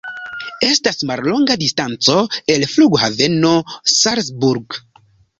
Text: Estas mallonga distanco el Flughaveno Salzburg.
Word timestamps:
Estas 0.67 1.03
mallonga 1.09 1.57
distanco 1.63 2.15
el 2.53 2.65
Flughaveno 2.71 3.51
Salzburg. 3.97 4.79